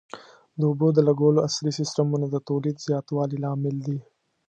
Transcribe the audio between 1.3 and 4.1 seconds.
عصري سیستمونه د تولید زیاتوالي لامل دي.